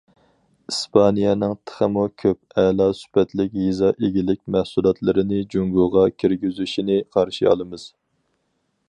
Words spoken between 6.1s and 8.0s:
كىرگۈزۈشىنى قارشى ئالىمىز.